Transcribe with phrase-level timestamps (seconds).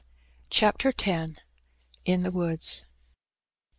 [0.49, 1.39] CHAPTER X.
[2.05, 2.87] IN THE WOODS.